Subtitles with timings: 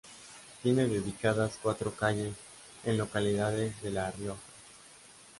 [0.63, 2.33] Tiene dedicadas cuatro calles
[2.85, 4.41] en localidades de La Rioja.